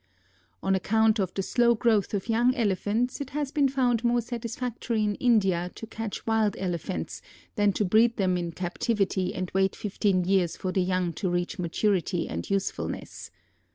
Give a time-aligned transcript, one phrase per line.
[0.63, 5.03] On account of the slow growth of young Elephants it has been found more satisfactory
[5.03, 7.21] in India to catch wild Elephants
[7.53, 11.59] than to breed them in captivity and wait fifteen years for the young to reach
[11.59, 13.29] maturity and usefulness.